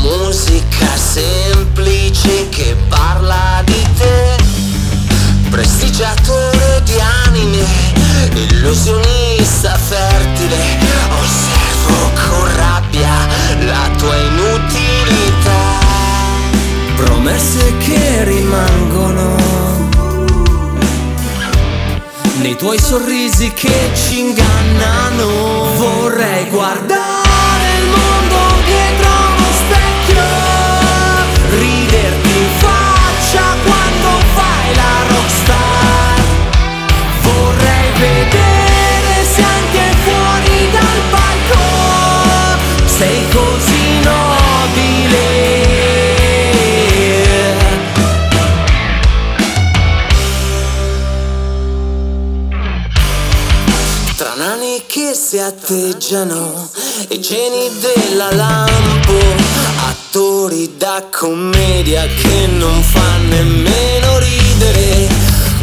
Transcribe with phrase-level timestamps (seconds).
[0.00, 4.36] musica semplice che parla di te
[5.50, 6.94] prestigiatore di
[7.24, 7.64] anime
[8.34, 10.56] illusionista fertile
[11.20, 13.26] osservo con rabbia
[13.64, 15.84] la tua inutilità
[16.96, 19.36] promesse che rimangono
[22.40, 25.74] nei tuoi sorrisi che ci ingannano.
[25.76, 26.95] Vorrei guardare
[55.26, 56.70] si atteggiano
[57.08, 59.18] e geni della lampo
[59.88, 65.08] Attori da commedia che non fa nemmeno ridere.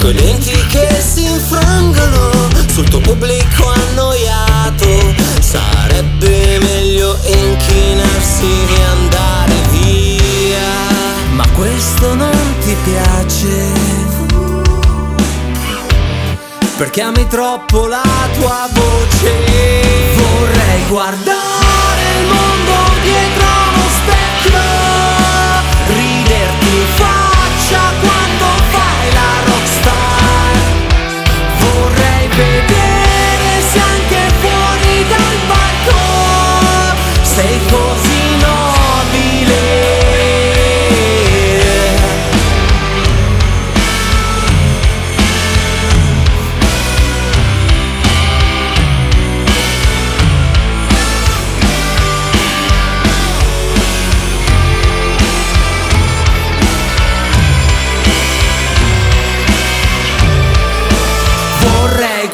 [0.02, 10.68] Coi denti che si infrangono sul tuo pubblico annoiato Sarebbe meglio inchinarsi e andare via.
[11.36, 13.73] Ma questo non ti piace
[16.78, 18.02] perché ami troppo la
[18.34, 19.32] tua voce.
[20.16, 23.53] Vorrei guardare il mondo dietro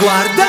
[0.09, 0.48] Vorrei guardare